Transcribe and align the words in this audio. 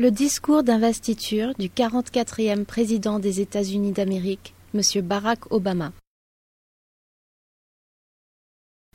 Le 0.00 0.10
discours 0.10 0.62
d'investiture 0.62 1.52
du 1.58 1.68
44e 1.68 2.64
président 2.64 3.18
des 3.18 3.42
États-Unis 3.42 3.92
d'Amérique, 3.92 4.54
M. 4.72 4.80
Barack 5.02 5.52
Obama. 5.52 5.92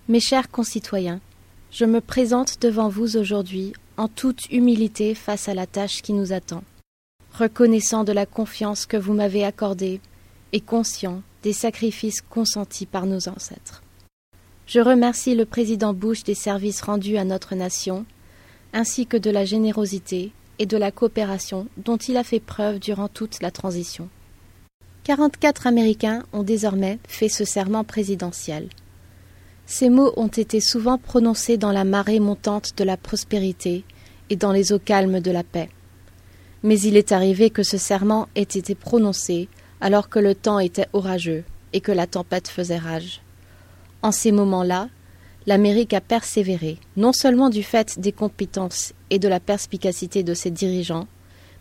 Mes 0.07 0.20
chers 0.20 0.49
concitoyens, 0.49 1.21
je 1.70 1.86
me 1.86 2.02
présente 2.02 2.60
devant 2.60 2.89
vous 2.89 3.18
aujourd'hui 3.18 3.73
en 3.97 4.07
toute 4.07 4.49
humilité 4.49 5.13
face 5.13 5.47
à 5.47 5.54
la 5.54 5.68
tâche 5.68 6.02
qui 6.02 6.12
nous 6.12 6.34
attend, 6.34 6.64
reconnaissant 7.38 8.04
de 8.04 8.12
la 8.12 8.26
confiance 8.26 8.88
que 8.88 8.98
vous 8.98 9.14
m'avez 9.14 9.44
accordée 9.44 10.02
et 10.54 10.60
conscient 10.60 11.22
des 11.44 11.54
sacrifices 11.54 12.22
consentis 12.22 12.88
par 12.88 13.06
nos 13.06 13.30
ancêtres. 13.30 13.84
Je 14.66 14.80
remercie 14.80 15.36
le 15.36 15.46
président 15.46 15.94
Bush 15.94 16.24
des 16.24 16.34
services 16.34 16.82
rendus 16.82 17.18
à 17.18 17.26
notre 17.26 17.54
nation, 17.54 18.08
ainsi 18.74 19.06
que 19.06 19.18
de 19.18 19.30
la 19.30 19.46
générosité 19.46 20.32
et 20.60 20.66
de 20.66 20.78
la 20.78 20.92
coopération 20.92 21.68
dont 21.78 21.98
il 21.98 22.18
a 22.18 22.23
fait 22.23 22.40
preuve 22.40 22.80
durant 22.80 23.08
toute 23.08 23.41
la 23.41 23.52
transition. 23.52 24.09
44 25.04 25.68
Américains 25.68 26.23
ont 26.34 26.44
désormais 26.44 27.00
fait 27.08 27.30
ce 27.30 27.46
serment 27.46 27.84
présidentiel. 27.84 28.70
Ces 29.68 29.90
mots 29.90 30.13
ont 30.18 30.27
été 30.27 30.60
souvent 30.60 30.98
prononcés 30.98 31.58
dans 31.58 31.72
la 31.72 31.84
marée 31.84 32.20
montante 32.20 32.77
de 32.77 32.84
la 32.84 32.98
prospérité 32.98 33.84
et 34.30 34.36
dans 34.36 34.52
les 34.52 34.73
eaux 34.73 34.80
calmes 34.80 35.20
de 35.20 35.32
la 35.32 35.44
paix. 35.44 35.70
Mais 36.63 36.80
il 36.80 36.98
est 36.98 37.12
arrivé 37.12 37.49
que 37.49 37.63
ce 37.63 37.77
serment 37.77 38.27
ait 38.35 38.41
été 38.41 38.74
prononcé 38.74 39.49
alors 39.82 40.10
que 40.10 40.20
le 40.20 40.34
temps 40.34 40.60
était 40.60 40.88
orageux 40.94 41.44
et 41.74 41.82
que 41.82 41.91
la 41.91 42.08
tempête 42.08 42.48
faisait 42.48 42.77
rage. 42.77 43.22
En 44.02 44.12
ces 44.12 44.32
moments-là, 44.32 44.90
l'Amérique 45.48 45.94
a 45.94 46.02
persévéré, 46.02 46.80
non 46.98 47.13
seulement 47.13 47.49
du 47.49 47.63
fait 47.63 47.99
des 47.99 48.12
compétences 48.12 48.94
et 49.09 49.20
de 49.20 49.27
la 49.27 49.40
perspicacité 49.40 50.23
de 50.23 50.34
ses 50.34 50.52
dirigeants, 50.52 51.08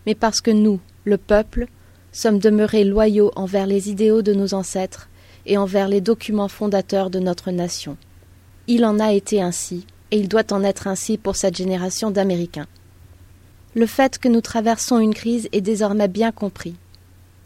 mais 0.05 0.15
parce 0.15 0.41
que 0.41 0.51
nous, 0.51 0.79
le 1.03 1.17
peuple, 1.17 1.67
sommes 2.11 2.39
demeurés 2.39 2.83
loyaux 2.83 3.31
envers 3.35 3.67
les 3.67 3.89
idéaux 3.89 4.21
de 4.21 4.33
nos 4.33 4.53
ancêtres 4.53 5.09
et 5.45 5.57
envers 5.57 5.87
les 5.87 6.01
documents 6.01 6.47
fondateurs 6.47 7.09
de 7.09 7.19
notre 7.19 7.51
nation. 7.51 7.97
Il 8.67 8.85
en 8.85 8.99
a 8.99 9.13
été 9.13 9.41
ainsi, 9.41 9.85
et 10.11 10.17
il 10.17 10.27
doit 10.27 10.51
en 10.51 10.63
être 10.63 10.87
ainsi 10.87 11.17
pour 11.17 11.35
cette 11.35 11.57
génération 11.57 12.09
d'Américains. 12.09 12.67
Le 13.75 13.85
fait 13.85 14.17
que 14.17 14.29
nous 14.29 14.41
traversons 14.41 14.99
une 14.99 15.13
crise 15.13 15.49
est 15.51 15.61
désormais 15.61 16.07
bien 16.07 16.31
compris. 16.31 16.75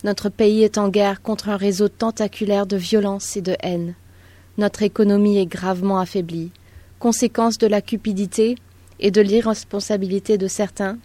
Notre 0.03 0.29
pays 0.29 0.63
est 0.63 0.77
en 0.77 0.87
guerre 0.87 1.21
contre 1.21 1.49
un 1.49 1.57
réseau 1.57 1.89
tentaculaire 1.89 2.67
de 2.67 2.77
violence 2.77 3.35
et 3.35 3.41
de 3.41 3.55
haine. 3.61 3.95
Notre 4.59 4.83
économie 4.83 5.37
est 5.37 5.45
gravement 5.45 6.01
affaiblie, 6.01 6.51
conséquence 6.99 7.57
de 7.57 7.65
la 7.65 7.81
cupidité 7.81 8.55
et 8.99 9.09
de 9.09 9.21
l'irresponsabilité 9.21 10.37
de 10.37 10.49
certains, 10.49 10.97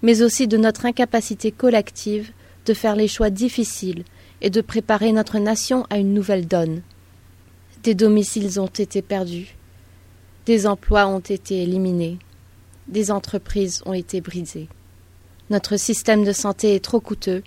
mais 0.00 0.22
aussi 0.22 0.48
de 0.48 0.56
notre 0.56 0.86
incapacité 0.86 1.52
collective 1.52 2.30
de 2.64 2.72
faire 2.72 2.96
les 2.96 3.08
choix 3.08 3.28
difficiles 3.28 4.04
et 4.40 4.48
de 4.48 4.62
préparer 4.62 5.12
notre 5.12 5.38
nation 5.38 5.84
à 5.90 5.98
une 5.98 6.14
nouvelle 6.14 6.48
donne. 6.48 6.80
Des 7.82 7.94
domiciles 7.94 8.58
ont 8.58 8.64
été 8.64 9.02
perdus, 9.02 9.56
des 10.46 10.66
emplois 10.66 11.06
ont 11.06 11.20
été 11.20 11.62
éliminés, 11.62 12.18
des 12.88 13.10
entreprises 13.10 13.82
ont 13.84 13.92
été 13.92 14.22
brisées. 14.22 14.68
Notre 15.50 15.76
système 15.76 16.24
de 16.24 16.32
santé 16.32 16.74
est 16.74 16.84
trop 16.84 17.00
coûteux, 17.00 17.42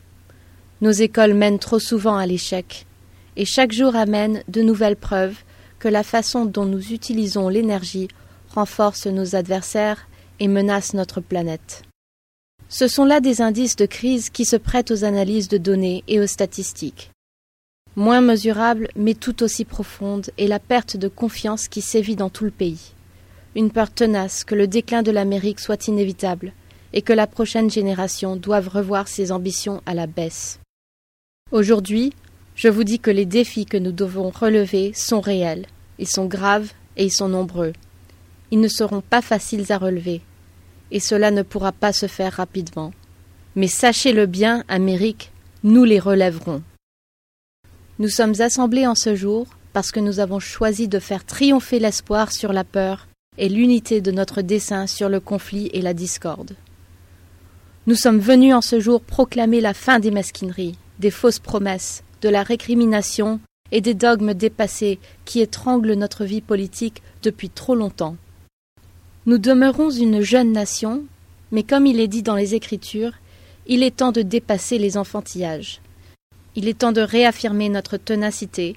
nos 0.82 0.92
écoles 0.92 1.34
mènent 1.34 1.58
trop 1.58 1.80
souvent 1.80 2.18
à 2.18 2.28
l'échec, 2.28 2.86
et 3.36 3.46
chaque 3.46 3.72
jour 3.72 3.96
amène 3.96 4.44
de 4.48 4.62
nouvelles 4.62 4.96
preuves 4.96 5.38
la 5.90 6.04
façon 6.04 6.46
dont 6.46 6.66
nous 6.66 6.92
utilisons 6.92 7.50
l'énergie 7.50 8.08
renforce 8.50 9.08
nos 9.08 9.36
adversaires 9.36 10.08
et 10.40 10.48
menace 10.48 10.94
notre 10.94 11.22
planète. 11.22 11.84
Ce 12.70 12.88
sont 12.88 13.06
là 13.06 13.20
des 13.20 13.42
indices 13.42 13.76
de 13.76 13.86
crise 13.86 14.30
qui 14.30 14.46
se 14.46 14.56
prêtent 14.56 14.92
aux 14.92 15.04
analyses 15.04 15.48
de 15.48 15.58
données 15.58 16.04
et 16.08 16.20
aux 16.20 16.28
statistiques. 16.28 17.12
Moins 17.96 18.22
mesurable, 18.22 18.90
mais 18.96 19.14
tout 19.14 19.44
aussi 19.44 19.64
profonde, 19.64 20.30
est 20.38 20.48
la 20.48 20.60
perte 20.60 20.98
de 20.98 21.08
confiance 21.08 21.68
qui 21.68 21.82
sévit 21.82 22.16
dans 22.16 22.30
tout 22.30 22.44
le 22.44 22.52
pays. 22.52 22.94
Une 23.56 23.72
peur 23.72 23.92
tenace 23.92 24.44
que 24.44 24.56
le 24.56 24.68
déclin 24.68 25.04
de 25.04 25.12
l'Amérique 25.12 25.62
soit 25.62 25.88
inévitable 25.88 26.52
et 26.92 27.02
que 27.02 27.14
la 27.14 27.28
prochaine 27.28 27.70
génération 27.70 28.36
doive 28.36 28.68
revoir 28.68 29.08
ses 29.08 29.32
ambitions 29.32 29.82
à 29.86 29.94
la 29.94 30.08
baisse. 30.08 30.60
Aujourd'hui, 31.52 32.14
je 32.56 32.68
vous 32.68 32.84
dis 32.84 33.00
que 33.00 33.12
les 33.12 33.26
défis 33.26 33.66
que 33.66 33.78
nous 33.78 33.92
devons 33.92 34.30
relever 34.30 34.92
sont 34.94 35.22
réels 35.22 35.68
ils 36.00 36.08
sont 36.08 36.26
graves 36.26 36.72
et 36.98 37.06
ils 37.06 37.12
sont 37.12 37.30
nombreux. 37.30 37.74
Ils 38.52 38.60
ne 38.60 38.68
seront 38.68 39.02
pas 39.02 39.22
faciles 39.22 39.72
à 39.72 39.78
relever, 39.78 40.22
et 40.92 41.00
cela 41.00 41.32
ne 41.32 41.42
pourra 41.42 41.72
pas 41.72 41.94
se 41.94 42.08
faire 42.08 42.34
rapidement. 42.34 42.94
Mais 43.56 43.68
sachez-le 43.68 44.26
bien, 44.26 44.64
Amérique, 44.68 45.32
nous 45.64 45.84
les 45.84 46.00
relèverons. 46.00 46.62
Nous 47.98 48.10
sommes 48.10 48.40
assemblés 48.40 48.86
en 48.86 48.96
ce 48.96 49.16
jour 49.16 49.48
parce 49.72 49.92
que 49.92 50.00
nous 50.00 50.20
avons 50.20 50.40
choisi 50.40 50.88
de 50.88 51.00
faire 51.00 51.26
triompher 51.26 51.80
l'espoir 51.80 52.32
sur 52.32 52.54
la 52.54 52.64
peur 52.64 53.08
et 53.38 53.50
l'unité 53.50 54.02
de 54.02 54.12
notre 54.12 54.42
dessein 54.42 54.88
sur 54.88 55.10
le 55.10 55.20
conflit 55.20 55.70
et 55.74 55.82
la 55.82 55.94
discorde. 55.94 56.56
Nous 57.88 57.96
sommes 57.96 58.20
venus 58.20 58.54
en 58.54 58.62
ce 58.62 58.80
jour 58.80 59.02
proclamer 59.02 59.62
la 59.62 59.74
fin 59.74 60.00
des 60.00 60.12
mesquineries, 60.12 60.78
des 61.00 61.12
fausses 61.12 61.40
promesses, 61.40 62.04
de 62.22 62.30
la 62.30 62.44
récrimination 62.44 63.40
et 63.72 63.82
des 63.82 63.94
dogmes 63.94 64.34
dépassés 64.34 65.00
qui 65.26 65.42
étranglent 65.42 65.94
notre 65.94 66.26
vie 66.26 66.42
politique 66.42 67.02
depuis 67.24 67.50
trop 67.50 67.76
longtemps. 67.76 68.18
Nous 69.26 69.38
demeurons 69.38 69.90
une 69.90 70.22
jeune 70.22 70.52
nation, 70.52 71.04
mais 71.52 71.64
comme 71.64 71.86
il 71.86 72.00
est 72.00 72.08
dit 72.08 72.22
dans 72.22 72.36
les 72.36 72.54
Écritures, 72.54 73.14
il 73.68 73.82
est 73.82 73.98
temps 73.98 74.12
de 74.12 74.22
dépasser 74.22 74.78
les 74.78 74.98
enfantillages. 74.98 75.82
Il 76.56 76.68
est 76.68 76.80
temps 76.80 76.92
de 76.92 77.02
réaffirmer 77.02 77.70
notre 77.70 77.98
ténacité, 77.98 78.76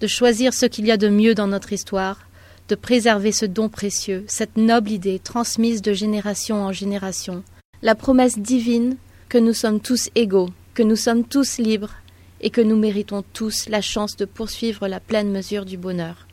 de 0.00 0.06
choisir 0.06 0.52
ce 0.52 0.66
qu'il 0.66 0.86
y 0.86 0.92
a 0.92 0.96
de 0.96 1.08
mieux 1.08 1.34
dans 1.34 1.46
notre 1.46 1.72
histoire, 1.72 2.28
de 2.68 2.74
préserver 2.74 3.32
ce 3.32 3.46
don 3.46 3.68
précieux, 3.68 4.24
cette 4.28 4.56
noble 4.56 4.90
idée 4.90 5.18
transmise 5.18 5.80
de 5.80 5.94
génération 5.94 6.62
en 6.62 6.72
génération, 6.72 7.42
la 7.82 7.94
promesse 7.94 8.38
divine 8.38 8.96
que 9.28 9.38
nous 9.38 9.54
sommes 9.54 9.80
tous 9.80 10.10
égaux, 10.14 10.50
que 10.74 10.82
nous 10.82 10.96
sommes 10.96 11.24
tous 11.24 11.58
libres 11.58 11.94
et 12.40 12.50
que 12.50 12.60
nous 12.60 12.76
méritons 12.76 13.24
tous 13.32 13.68
la 13.68 13.80
chance 13.80 14.16
de 14.16 14.24
poursuivre 14.24 14.88
la 14.88 15.00
pleine 15.00 15.30
mesure 15.30 15.64
du 15.64 15.76
bonheur. 15.76 16.26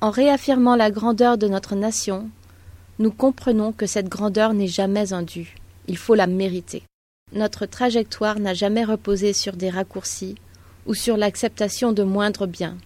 En 0.00 0.10
réaffirmant 0.10 0.74
la 0.74 0.90
grandeur 0.90 1.38
de 1.38 1.48
notre 1.48 1.74
nation, 1.74 2.28
nous 2.98 3.10
comprenons 3.10 3.72
que 3.72 3.86
cette 3.86 4.08
grandeur 4.08 4.54
n'est 4.54 4.66
jamais 4.66 5.06
dû, 5.26 5.54
il 5.88 5.96
faut 5.96 6.14
la 6.14 6.26
mériter. 6.26 6.82
Notre 7.32 7.66
trajectoire 7.66 8.38
n'a 8.38 8.54
jamais 8.54 8.84
reposé 8.84 9.32
sur 9.32 9.54
des 9.54 9.70
raccourcis 9.70 10.34
ou 10.86 10.94
sur 10.94 11.16
l'acceptation 11.16 11.92
de 11.92 12.02
moindres 12.02 12.46
biens. 12.46 12.76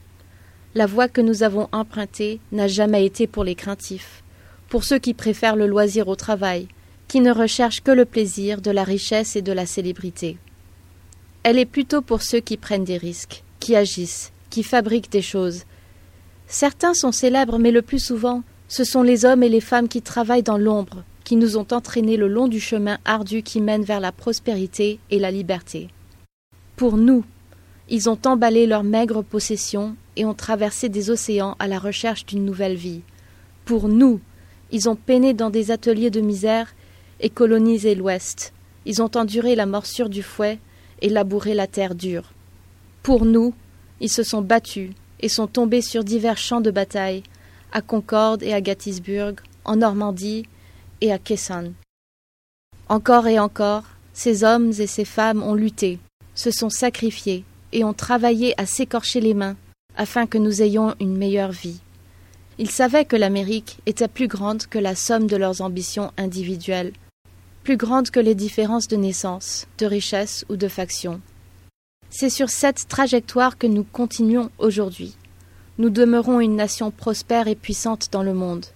La 0.75 0.87
voie 0.87 1.09
que 1.09 1.21
nous 1.21 1.43
avons 1.43 1.69
empruntée 1.73 2.41
n'a 2.53 2.69
jamais 2.69 3.07
été 3.07 3.27
pour 3.27 3.45
les 3.45 3.55
craintifs, 3.55 4.23
pour 4.69 4.85
ceux 4.85 4.99
qui 4.99 5.15
préfèrent 5.15 5.57
le 5.57 5.67
loisir 5.67 6.07
au 6.09 6.17
travail, 6.17 6.69
qui 7.09 7.21
ne 7.21 7.33
recherchent 7.33 7.83
que 7.83 7.91
le 7.91 8.05
plaisir 8.05 8.61
de 8.61 8.71
la 8.71 8.85
richesse 8.85 9.37
et 9.37 9.43
de 9.43 9.53
la 9.53 9.67
célébrité. 9.67 10.39
Elle 11.49 11.61
est 11.61 11.65
plutôt 11.65 12.03
pour 12.03 12.23
ceux 12.23 12.41
qui 12.41 12.57
prennent 12.57 12.83
des 12.83 12.97
risques, 12.97 13.45
qui 13.61 13.77
agissent, 13.77 14.33
qui 14.51 14.65
fabriquent 14.65 15.13
des 15.13 15.23
choses. 15.23 15.63
Certains 16.49 16.93
sont 16.93 17.13
célèbres, 17.13 17.61
mais 17.61 17.71
le 17.71 17.83
plus 17.83 18.01
souvent, 18.01 18.43
ce 18.67 18.83
sont 18.83 19.05
les 19.05 19.25
hommes 19.25 19.45
et 19.45 19.49
les 19.49 19.61
femmes 19.61 19.87
qui 19.87 20.03
travaillent 20.03 20.43
dans 20.43 20.59
l'ombre, 20.59 21.05
qui 21.23 21.37
nous 21.37 21.57
ont 21.57 21.67
entraînés 21.71 22.17
le 22.17 22.27
long 22.27 22.49
du 22.49 22.59
chemin 22.59 22.99
ardu 23.05 23.45
qui 23.45 23.61
mène 23.61 23.85
vers 23.85 24.01
la 24.01 24.11
prospérité 24.11 24.99
et 25.13 25.21
la 25.21 25.31
liberté. 25.31 25.87
Pour 26.75 26.97
nous, 26.97 27.25
ils 27.89 28.11
ont 28.11 28.19
emballé 28.27 28.67
leurs 28.67 28.83
maigres 28.83 29.23
possessions 29.23 29.95
et 30.17 30.25
ont 30.25 30.35
traversé 30.35 30.89
des 30.89 31.11
océans 31.11 31.55
à 31.61 31.69
la 31.69 31.79
recherche 31.79 32.27
d'une 32.27 32.45
nouvelle 32.45 32.75
vie. 32.75 33.03
Pour 33.65 33.87
nous, 33.87 34.19
ils 34.73 34.89
ont 34.89 34.97
peiné 34.97 35.33
dans 35.33 35.51
des 35.51 35.71
ateliers 35.71 36.11
de 36.11 36.21
misère 36.21 36.75
et 37.21 37.31
colonisé 37.31 37.95
l'Ouest. 37.95 38.53
Ils 38.85 39.01
ont 39.01 39.13
enduré 39.15 39.55
la 39.55 39.67
morsure 39.67 40.09
du 40.09 40.25
fouet 40.25 40.59
et 41.03 41.09
labourer 41.09 41.55
la 41.55 41.67
terre 41.67 41.95
dure. 41.95 42.33
Pour 43.03 43.25
nous, 43.25 43.55
ils 44.01 44.11
se 44.11 44.23
sont 44.23 44.43
battus 44.43 44.91
et 45.21 45.29
sont 45.29 45.47
tombés 45.47 45.83
sur 45.83 46.05
divers 46.05 46.39
champs 46.39 46.61
de 46.61 46.71
bataille, 46.71 47.23
à 47.73 47.81
Concorde 47.81 48.43
et 48.43 48.53
à 48.53 48.63
Gettysburg, 48.63 49.37
en 49.65 49.77
Normandie 49.77 50.47
et 51.01 51.13
à 51.13 51.19
Quezon. 51.19 51.73
Encore 52.89 53.27
et 53.27 53.39
encore, 53.39 53.85
ces 54.13 54.45
hommes 54.45 54.73
et 54.79 54.87
ces 54.87 55.05
femmes 55.05 55.43
ont 55.43 55.55
lutté, 55.55 55.99
se 56.35 56.51
sont 56.51 56.71
sacrifiés 56.71 57.45
et 57.73 57.85
ont 57.85 57.93
travaillé 57.93 58.59
à 58.61 58.67
s'écorcher 58.67 59.21
les 59.21 59.35
mains 59.35 59.57
afin 59.97 60.27
que 60.27 60.39
nous 60.39 60.63
ayons 60.63 60.95
une 61.01 61.17
meilleure 61.17 61.53
vie. 61.53 61.81
Ils 62.59 62.71
savaient 62.71 63.05
que 63.05 63.17
l'Amérique 63.17 63.79
était 63.87 64.09
plus 64.09 64.29
grande 64.29 64.67
que 64.67 64.79
la 64.79 64.95
somme 64.95 65.27
de 65.27 65.37
leurs 65.37 65.61
ambitions 65.61 66.13
individuelles 66.17 66.93
plus 67.67 67.77
grande 67.77 68.11
que 68.11 68.21
les 68.21 68.37
différences 68.37 68.87
de 68.87 68.95
naissance, 68.95 69.67
de 69.79 69.87
richesse 69.87 70.45
ou 70.49 70.55
de 70.55 70.69
faction. 70.69 71.21
C'est 72.11 72.31
sur 72.31 72.49
cette 72.49 72.87
trajectoire 72.87 73.59
que 73.59 73.67
nous 73.67 73.83
continuons 73.83 74.51
aujourd'hui. 74.59 75.17
Nous 75.79 75.91
demeurons 75.91 76.39
une 76.39 76.55
nation 76.55 76.93
prospère 76.93 77.49
et 77.49 77.57
puissante 77.57 78.11
dans 78.13 78.23
le 78.23 78.35
monde. 78.35 78.67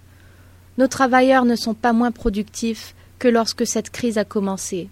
Nos 0.77 0.89
travailleurs 0.89 1.45
ne 1.45 1.55
sont 1.55 1.73
pas 1.73 1.93
moins 1.93 2.11
productifs 2.11 2.93
que 3.17 3.29
lorsque 3.29 3.65
cette 3.65 3.91
crise 3.91 4.17
a 4.17 4.25
commencé. 4.25 4.89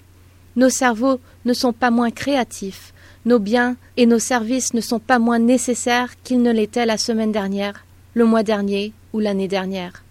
Nos 0.56 0.70
cerveaux 0.70 1.20
ne 1.44 1.52
sont 1.52 1.74
pas 1.74 1.92
moins 1.92 2.10
créatifs, 2.10 2.94
nos 3.26 3.40
biens 3.40 3.76
et 3.98 4.06
nos 4.06 4.18
services 4.18 4.74
ne 4.74 4.80
sont 4.80 5.02
pas 5.02 5.20
moins 5.20 5.40
nécessaires 5.40 6.14
qu'ils 6.24 6.42
ne 6.42 6.54
l'étaient 6.54 6.86
la 6.86 6.98
semaine 6.98 7.34
dernière, 7.34 7.86
le 8.14 8.24
mois 8.24 8.44
dernier 8.44 8.94
ou 9.12 9.20
l'année 9.20 9.50
dernière. 9.50 10.06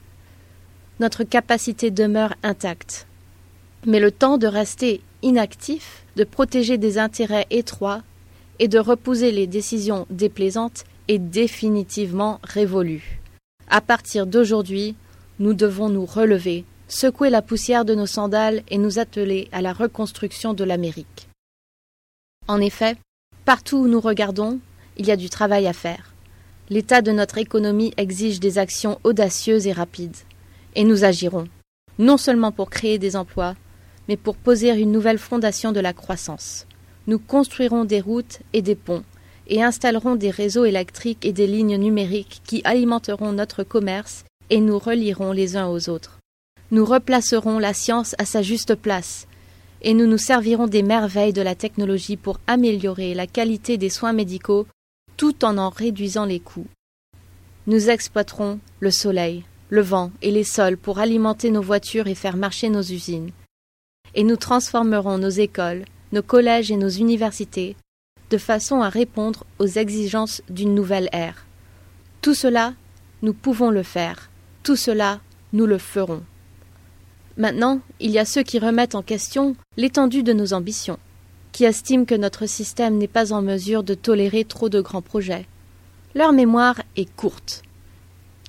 Notre 1.00 1.24
capacité 1.24 1.90
demeure 1.90 2.34
intacte. 2.42 3.07
Mais 3.86 4.00
le 4.00 4.10
temps 4.10 4.38
de 4.38 4.46
rester 4.46 5.00
inactif, 5.22 6.04
de 6.16 6.24
protéger 6.24 6.78
des 6.78 6.98
intérêts 6.98 7.46
étroits 7.50 8.02
et 8.58 8.68
de 8.68 8.78
repousser 8.78 9.30
les 9.30 9.46
décisions 9.46 10.06
déplaisantes 10.10 10.84
est 11.06 11.18
définitivement 11.18 12.40
révolu. 12.42 13.20
À 13.68 13.80
partir 13.80 14.26
d'aujourd'hui, 14.26 14.94
nous 15.38 15.54
devons 15.54 15.88
nous 15.88 16.06
relever, 16.06 16.64
secouer 16.88 17.30
la 17.30 17.42
poussière 17.42 17.84
de 17.84 17.94
nos 17.94 18.06
sandales 18.06 18.62
et 18.68 18.78
nous 18.78 18.98
atteler 18.98 19.48
à 19.52 19.62
la 19.62 19.72
reconstruction 19.72 20.54
de 20.54 20.64
l'Amérique. 20.64 21.28
En 22.48 22.60
effet, 22.60 22.96
partout 23.44 23.76
où 23.78 23.88
nous 23.88 24.00
regardons, 24.00 24.58
il 24.96 25.06
y 25.06 25.10
a 25.10 25.16
du 25.16 25.30
travail 25.30 25.66
à 25.66 25.72
faire. 25.72 26.12
L'état 26.70 27.02
de 27.02 27.12
notre 27.12 27.38
économie 27.38 27.92
exige 27.96 28.40
des 28.40 28.58
actions 28.58 28.98
audacieuses 29.04 29.66
et 29.66 29.72
rapides. 29.72 30.16
Et 30.74 30.84
nous 30.84 31.04
agirons, 31.04 31.46
non 31.98 32.16
seulement 32.16 32.52
pour 32.52 32.68
créer 32.68 32.98
des 32.98 33.16
emplois, 33.16 33.54
mais 34.08 34.16
pour 34.16 34.36
poser 34.36 34.70
une 34.70 34.92
nouvelle 34.92 35.18
fondation 35.18 35.72
de 35.72 35.80
la 35.80 35.92
croissance. 35.92 36.66
Nous 37.06 37.18
construirons 37.18 37.84
des 37.84 38.00
routes 38.00 38.40
et 38.52 38.62
des 38.62 38.74
ponts, 38.74 39.04
et 39.46 39.62
installerons 39.62 40.16
des 40.16 40.30
réseaux 40.30 40.64
électriques 40.64 41.24
et 41.24 41.32
des 41.32 41.46
lignes 41.46 41.76
numériques 41.76 42.42
qui 42.44 42.60
alimenteront 42.64 43.32
notre 43.32 43.62
commerce 43.64 44.24
et 44.50 44.60
nous 44.60 44.78
relierons 44.78 45.32
les 45.32 45.56
uns 45.56 45.68
aux 45.68 45.88
autres. 45.88 46.18
Nous 46.70 46.84
replacerons 46.84 47.58
la 47.58 47.72
science 47.72 48.14
à 48.18 48.24
sa 48.24 48.42
juste 48.42 48.74
place, 48.74 49.26
et 49.82 49.94
nous 49.94 50.06
nous 50.06 50.18
servirons 50.18 50.66
des 50.66 50.82
merveilles 50.82 51.32
de 51.32 51.42
la 51.42 51.54
technologie 51.54 52.16
pour 52.16 52.40
améliorer 52.46 53.14
la 53.14 53.26
qualité 53.26 53.78
des 53.78 53.90
soins 53.90 54.12
médicaux 54.12 54.66
tout 55.16 55.44
en 55.44 55.58
en 55.58 55.70
réduisant 55.70 56.24
les 56.24 56.40
coûts. 56.40 56.66
Nous 57.66 57.90
exploiterons 57.90 58.60
le 58.80 58.90
soleil, 58.90 59.44
le 59.70 59.80
vent 59.80 60.10
et 60.22 60.30
les 60.30 60.44
sols 60.44 60.78
pour 60.78 60.98
alimenter 60.98 61.50
nos 61.50 61.62
voitures 61.62 62.06
et 62.06 62.14
faire 62.14 62.36
marcher 62.36 62.70
nos 62.70 62.82
usines. 62.82 63.30
Et 64.18 64.24
nous 64.24 64.34
transformerons 64.34 65.16
nos 65.16 65.28
écoles, 65.28 65.84
nos 66.10 66.22
collèges 66.24 66.72
et 66.72 66.76
nos 66.76 66.88
universités 66.88 67.76
de 68.30 68.36
façon 68.36 68.82
à 68.82 68.88
répondre 68.88 69.44
aux 69.60 69.68
exigences 69.68 70.42
d'une 70.50 70.74
nouvelle 70.74 71.08
ère. 71.12 71.46
Tout 72.20 72.34
cela, 72.34 72.74
nous 73.22 73.32
pouvons 73.32 73.70
le 73.70 73.84
faire. 73.84 74.28
Tout 74.64 74.74
cela, 74.74 75.20
nous 75.52 75.66
le 75.66 75.78
ferons. 75.78 76.24
Maintenant, 77.36 77.78
il 78.00 78.10
y 78.10 78.18
a 78.18 78.24
ceux 78.24 78.42
qui 78.42 78.58
remettent 78.58 78.96
en 78.96 79.02
question 79.02 79.54
l'étendue 79.76 80.24
de 80.24 80.32
nos 80.32 80.52
ambitions, 80.52 80.98
qui 81.52 81.62
estiment 81.62 82.04
que 82.04 82.16
notre 82.16 82.46
système 82.46 82.98
n'est 82.98 83.06
pas 83.06 83.32
en 83.32 83.40
mesure 83.40 83.84
de 83.84 83.94
tolérer 83.94 84.44
trop 84.44 84.68
de 84.68 84.80
grands 84.80 85.00
projets. 85.00 85.46
Leur 86.16 86.32
mémoire 86.32 86.82
est 86.96 87.08
courte, 87.14 87.62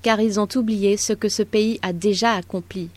car 0.02 0.20
ils 0.20 0.40
ont 0.40 0.48
oublié 0.56 0.96
ce 0.96 1.12
que 1.12 1.28
ce 1.28 1.44
pays 1.44 1.78
a 1.82 1.92
déjà 1.92 2.32
accompli, 2.32 2.90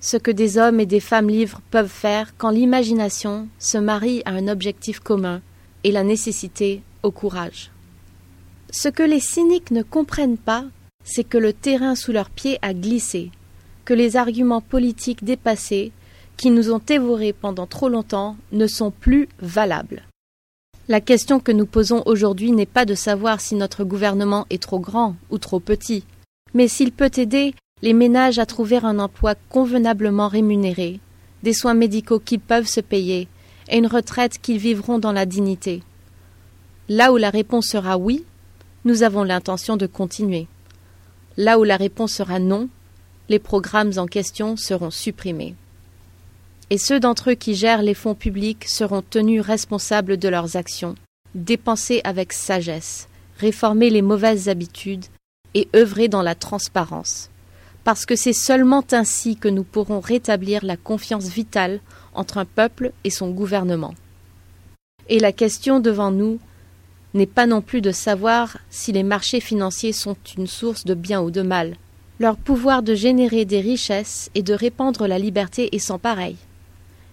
ce 0.00 0.16
que 0.16 0.30
des 0.30 0.58
hommes 0.58 0.80
et 0.80 0.86
des 0.86 1.00
femmes 1.00 1.28
libres 1.28 1.60
peuvent 1.70 1.88
faire 1.88 2.36
quand 2.36 2.50
l'imagination 2.50 3.48
se 3.58 3.78
marie 3.78 4.22
à 4.24 4.30
un 4.30 4.48
objectif 4.48 5.00
commun 5.00 5.40
et 5.84 5.92
la 5.92 6.04
nécessité 6.04 6.82
au 7.02 7.10
courage. 7.10 7.70
Ce 8.70 8.88
que 8.88 9.02
les 9.02 9.20
cyniques 9.20 9.70
ne 9.70 9.82
comprennent 9.82 10.38
pas, 10.38 10.64
c'est 11.04 11.24
que 11.24 11.38
le 11.38 11.52
terrain 11.52 11.94
sous 11.94 12.12
leurs 12.12 12.30
pieds 12.30 12.58
a 12.62 12.74
glissé, 12.74 13.30
que 13.84 13.94
les 13.94 14.16
arguments 14.16 14.60
politiques 14.60 15.24
dépassés, 15.24 15.92
qui 16.36 16.50
nous 16.50 16.70
ont 16.70 16.80
dévorés 16.84 17.32
pendant 17.32 17.66
trop 17.66 17.88
longtemps, 17.88 18.36
ne 18.52 18.66
sont 18.66 18.90
plus 18.90 19.28
valables. 19.40 20.04
La 20.88 21.00
question 21.00 21.40
que 21.40 21.52
nous 21.52 21.66
posons 21.66 22.02
aujourd'hui 22.06 22.52
n'est 22.52 22.66
pas 22.66 22.84
de 22.84 22.94
savoir 22.94 23.40
si 23.40 23.54
notre 23.54 23.84
gouvernement 23.84 24.46
est 24.50 24.62
trop 24.62 24.78
grand 24.78 25.16
ou 25.30 25.38
trop 25.38 25.60
petit, 25.60 26.04
mais 26.54 26.68
s'il 26.68 26.92
peut 26.92 27.10
aider 27.16 27.54
les 27.82 27.92
ménages 27.92 28.38
à 28.38 28.46
trouver 28.46 28.78
un 28.78 28.98
emploi 28.98 29.34
convenablement 29.48 30.28
rémunéré, 30.28 31.00
des 31.42 31.52
soins 31.52 31.74
médicaux 31.74 32.18
qu'ils 32.18 32.40
peuvent 32.40 32.66
se 32.66 32.80
payer, 32.80 33.28
et 33.68 33.78
une 33.78 33.86
retraite 33.86 34.38
qu'ils 34.40 34.58
vivront 34.58 34.98
dans 34.98 35.12
la 35.12 35.26
dignité. 35.26 35.82
Là 36.88 37.12
où 37.12 37.16
la 37.16 37.30
réponse 37.30 37.66
sera 37.66 37.98
oui, 37.98 38.24
nous 38.84 39.02
avons 39.02 39.22
l'intention 39.22 39.76
de 39.76 39.86
continuer. 39.86 40.46
Là 41.36 41.58
où 41.58 41.64
la 41.64 41.76
réponse 41.76 42.12
sera 42.12 42.38
non, 42.38 42.68
les 43.28 43.38
programmes 43.38 43.92
en 43.96 44.06
question 44.06 44.56
seront 44.56 44.90
supprimés. 44.90 45.54
Et 46.70 46.78
ceux 46.78 47.00
d'entre 47.00 47.30
eux 47.30 47.34
qui 47.34 47.54
gèrent 47.54 47.82
les 47.82 47.94
fonds 47.94 48.14
publics 48.14 48.66
seront 48.66 49.02
tenus 49.02 49.42
responsables 49.42 50.16
de 50.16 50.28
leurs 50.28 50.56
actions, 50.56 50.94
dépenser 51.34 52.00
avec 52.04 52.32
sagesse, 52.32 53.08
réformer 53.38 53.90
les 53.90 54.02
mauvaises 54.02 54.48
habitudes 54.48 55.04
et 55.54 55.68
œuvrer 55.74 56.08
dans 56.08 56.22
la 56.22 56.34
transparence. 56.34 57.30
Parce 57.88 58.04
que 58.04 58.16
c'est 58.16 58.34
seulement 58.34 58.84
ainsi 58.92 59.36
que 59.36 59.48
nous 59.48 59.64
pourrons 59.64 60.00
rétablir 60.00 60.62
la 60.62 60.76
confiance 60.76 61.28
vitale 61.28 61.80
entre 62.12 62.36
un 62.36 62.44
peuple 62.44 62.92
et 63.02 63.08
son 63.08 63.30
gouvernement. 63.30 63.94
Et 65.08 65.18
la 65.18 65.32
question 65.32 65.80
devant 65.80 66.10
nous 66.10 66.38
n'est 67.14 67.24
pas 67.24 67.46
non 67.46 67.62
plus 67.62 67.80
de 67.80 67.90
savoir 67.90 68.58
si 68.68 68.92
les 68.92 69.04
marchés 69.04 69.40
financiers 69.40 69.94
sont 69.94 70.18
une 70.36 70.46
source 70.46 70.84
de 70.84 70.92
bien 70.92 71.22
ou 71.22 71.30
de 71.30 71.40
mal, 71.40 71.76
leur 72.20 72.36
pouvoir 72.36 72.82
de 72.82 72.94
générer 72.94 73.46
des 73.46 73.62
richesses 73.62 74.28
et 74.34 74.42
de 74.42 74.52
répandre 74.52 75.06
la 75.06 75.18
liberté 75.18 75.74
est 75.74 75.78
sans 75.78 75.98
pareil. 75.98 76.36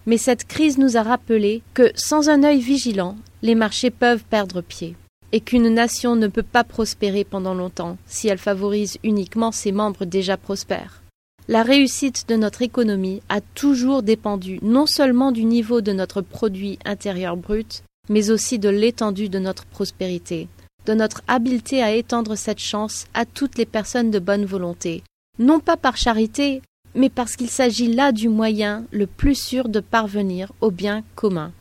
Mais 0.06 0.18
cette 0.18 0.44
crise 0.44 0.78
nous 0.78 0.98
a 0.98 1.04
rappelé 1.04 1.62
que, 1.74 1.94
sans 1.96 2.28
un 2.28 2.44
œil 2.44 2.60
vigilant, 2.60 3.16
les 3.44 3.56
marchés 3.56 3.92
peuvent 3.92 4.26
perdre 4.26 4.60
pied, 4.60 4.98
et 5.36 5.42
qu'une 5.42 5.68
nation 5.68 6.16
ne 6.16 6.28
peut 6.28 6.44
pas 6.44 6.64
prospérer 6.64 7.26
pendant 7.26 7.54
longtemps 7.54 7.98
si 8.08 8.30
elle 8.30 8.38
favorise 8.38 8.98
uniquement 9.04 9.52
ses 9.52 9.74
membres 9.74 10.06
déjà 10.06 10.38
prospères. 10.38 11.04
La 11.50 11.62
réussite 11.62 12.30
de 12.30 12.38
notre 12.38 12.62
économie 12.62 13.22
a 13.28 13.42
toujours 13.42 14.02
dépendu 14.02 14.60
non 14.62 14.86
seulement 14.86 15.34
du 15.34 15.44
niveau 15.44 15.82
de 15.82 15.92
notre 15.92 16.22
produit 16.22 16.80
intérieur 16.86 17.36
brut, 17.36 17.84
mais 18.08 18.30
aussi 18.30 18.60
de 18.60 18.70
l'étendue 18.70 19.28
de 19.28 19.40
notre 19.40 19.66
prospérité, 19.66 20.48
de 20.86 20.94
notre 20.94 21.22
habileté 21.28 21.84
à 21.84 21.92
étendre 21.92 22.38
cette 22.38 22.60
chance 22.60 23.06
à 23.14 23.26
toutes 23.26 23.58
les 23.58 23.66
personnes 23.66 24.12
de 24.12 24.20
bonne 24.20 24.46
volonté, 24.46 25.04
non 25.38 25.60
pas 25.60 25.76
par 25.76 25.98
charité, 25.98 26.62
mais 26.94 27.10
parce 27.10 27.36
qu'il 27.36 27.50
s'agit 27.50 27.94
là 27.94 28.14
du 28.14 28.30
moyen 28.30 28.86
le 28.94 29.06
plus 29.06 29.36
sûr 29.36 29.68
de 29.68 29.82
parvenir 29.82 30.54
au 30.62 30.72
bien 30.72 31.04
commun. 31.16 31.52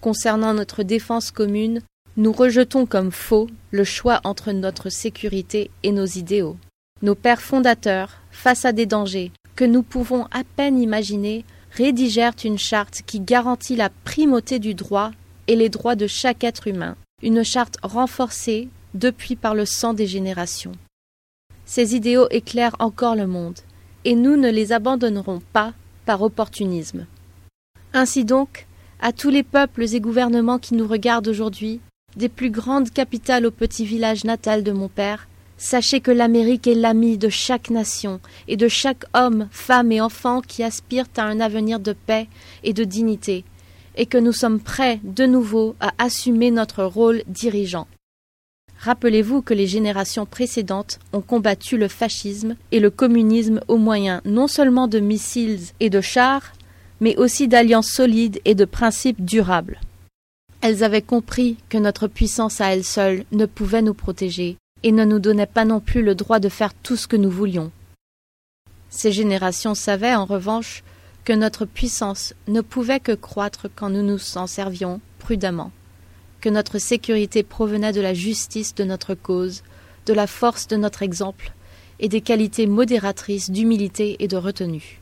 Concernant 0.00 0.54
notre 0.54 0.82
défense 0.82 1.30
commune, 1.30 1.82
nous 2.16 2.32
rejetons 2.32 2.86
comme 2.86 3.12
faux 3.12 3.48
le 3.70 3.84
choix 3.84 4.20
entre 4.24 4.52
notre 4.52 4.88
sécurité 4.88 5.70
et 5.82 5.92
nos 5.92 6.06
idéaux. 6.06 6.56
Nos 7.02 7.14
pères 7.14 7.42
fondateurs, 7.42 8.22
face 8.30 8.64
à 8.64 8.72
des 8.72 8.86
dangers 8.86 9.32
que 9.54 9.64
nous 9.64 9.82
pouvons 9.82 10.24
à 10.32 10.42
peine 10.56 10.78
imaginer, 10.80 11.44
rédigèrent 11.72 12.34
une 12.44 12.58
charte 12.58 13.02
qui 13.06 13.20
garantit 13.20 13.76
la 13.76 13.90
primauté 13.90 14.58
du 14.58 14.74
droit 14.74 15.10
et 15.46 15.56
les 15.56 15.68
droits 15.68 15.96
de 15.96 16.06
chaque 16.06 16.44
être 16.44 16.68
humain, 16.68 16.96
une 17.22 17.44
charte 17.44 17.76
renforcée 17.82 18.68
depuis 18.94 19.36
par 19.36 19.54
le 19.54 19.66
sang 19.66 19.92
des 19.92 20.06
générations. 20.06 20.72
Ces 21.66 21.94
idéaux 21.94 22.28
éclairent 22.30 22.76
encore 22.78 23.16
le 23.16 23.26
monde, 23.26 23.58
et 24.04 24.14
nous 24.14 24.36
ne 24.36 24.50
les 24.50 24.72
abandonnerons 24.72 25.42
pas 25.52 25.74
par 26.06 26.22
opportunisme. 26.22 27.06
Ainsi 27.92 28.24
donc, 28.24 28.66
à 29.00 29.12
tous 29.12 29.30
les 29.30 29.42
peuples 29.42 29.84
et 29.94 30.00
gouvernements 30.00 30.58
qui 30.58 30.74
nous 30.74 30.86
regardent 30.86 31.28
aujourd'hui, 31.28 31.80
des 32.16 32.28
plus 32.28 32.50
grandes 32.50 32.90
capitales 32.90 33.46
au 33.46 33.50
petit 33.50 33.84
village 33.84 34.24
natal 34.24 34.62
de 34.62 34.72
mon 34.72 34.88
père, 34.88 35.28
sachez 35.58 36.00
que 36.00 36.10
l'Amérique 36.10 36.66
est 36.66 36.74
l'ami 36.74 37.18
de 37.18 37.28
chaque 37.28 37.70
nation 37.70 38.20
et 38.48 38.56
de 38.56 38.68
chaque 38.68 39.04
homme, 39.14 39.48
femme 39.50 39.92
et 39.92 40.00
enfant 40.00 40.40
qui 40.40 40.62
aspirent 40.62 41.08
à 41.16 41.22
un 41.22 41.40
avenir 41.40 41.80
de 41.80 41.92
paix 41.92 42.28
et 42.64 42.72
de 42.72 42.84
dignité, 42.84 43.44
et 43.96 44.06
que 44.06 44.18
nous 44.18 44.32
sommes 44.32 44.60
prêts 44.60 45.00
de 45.04 45.26
nouveau 45.26 45.76
à 45.80 45.92
assumer 45.98 46.50
notre 46.50 46.84
rôle 46.84 47.22
dirigeant. 47.26 47.86
Rappelez-vous 48.78 49.40
que 49.40 49.54
les 49.54 49.66
générations 49.66 50.26
précédentes 50.26 50.98
ont 51.12 51.22
combattu 51.22 51.78
le 51.78 51.88
fascisme 51.88 52.56
et 52.72 52.80
le 52.80 52.90
communisme 52.90 53.60
au 53.68 53.78
moyen 53.78 54.20
non 54.24 54.48
seulement 54.48 54.86
de 54.86 55.00
missiles 55.00 55.60
et 55.80 55.88
de 55.88 56.02
chars, 56.02 56.52
mais 57.00 57.16
aussi 57.16 57.48
d'alliances 57.48 57.90
solides 57.90 58.40
et 58.44 58.54
de 58.54 58.64
principes 58.64 59.24
durables. 59.24 59.80
Elles 60.60 60.82
avaient 60.82 61.02
compris 61.02 61.56
que 61.68 61.78
notre 61.78 62.08
puissance 62.08 62.60
à 62.60 62.72
elle 62.74 62.84
seule 62.84 63.24
ne 63.32 63.46
pouvait 63.46 63.82
nous 63.82 63.94
protéger 63.94 64.56
et 64.82 64.92
ne 64.92 65.04
nous 65.04 65.18
donnait 65.18 65.46
pas 65.46 65.64
non 65.64 65.80
plus 65.80 66.02
le 66.02 66.14
droit 66.14 66.38
de 66.38 66.48
faire 66.48 66.74
tout 66.74 66.96
ce 66.96 67.06
que 67.06 67.16
nous 67.16 67.30
voulions. 67.30 67.70
Ces 68.90 69.12
générations 69.12 69.74
savaient, 69.74 70.14
en 70.14 70.24
revanche, 70.24 70.82
que 71.24 71.32
notre 71.32 71.64
puissance 71.64 72.34
ne 72.46 72.60
pouvait 72.60 73.00
que 73.00 73.12
croître 73.12 73.66
quand 73.74 73.90
nous 73.90 74.02
nous 74.02 74.36
en 74.36 74.46
servions 74.46 75.00
prudemment, 75.18 75.72
que 76.40 76.48
notre 76.48 76.78
sécurité 76.78 77.42
provenait 77.42 77.92
de 77.92 78.00
la 78.00 78.14
justice 78.14 78.74
de 78.74 78.84
notre 78.84 79.14
cause, 79.14 79.62
de 80.06 80.12
la 80.12 80.26
force 80.26 80.68
de 80.68 80.76
notre 80.76 81.02
exemple 81.02 81.52
et 81.98 82.08
des 82.08 82.20
qualités 82.20 82.66
modératrices 82.66 83.50
d'humilité 83.50 84.16
et 84.20 84.28
de 84.28 84.36
retenue. 84.36 85.00